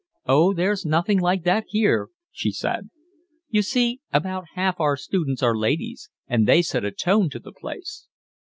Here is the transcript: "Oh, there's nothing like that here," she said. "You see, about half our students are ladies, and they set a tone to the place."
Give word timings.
"Oh, 0.25 0.51
there's 0.55 0.83
nothing 0.83 1.19
like 1.19 1.43
that 1.43 1.65
here," 1.67 2.09
she 2.31 2.49
said. 2.51 2.89
"You 3.49 3.61
see, 3.61 4.01
about 4.11 4.45
half 4.55 4.79
our 4.79 4.97
students 4.97 5.43
are 5.43 5.55
ladies, 5.55 6.09
and 6.27 6.47
they 6.47 6.63
set 6.63 6.83
a 6.83 6.89
tone 6.89 7.29
to 7.29 7.39
the 7.39 7.51
place." 7.53 8.07